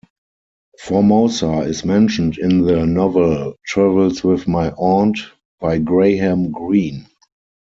Formosa 0.79 1.59
is 1.59 1.85
mentioned 1.85 2.39
in 2.39 2.63
the 2.63 2.87
novel 2.87 3.53
"Travels 3.67 4.23
with 4.23 4.47
My 4.47 4.71
Aunt", 4.71 5.19
by 5.59 5.77
Graham 5.77 6.49
Greene. 6.51 7.05